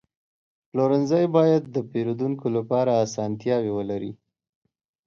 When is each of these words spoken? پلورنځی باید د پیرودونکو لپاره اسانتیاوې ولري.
پلورنځی 0.69 1.25
باید 1.35 1.63
د 1.75 1.77
پیرودونکو 1.91 2.45
لپاره 2.57 2.91
اسانتیاوې 3.05 3.71
ولري. 3.73 4.11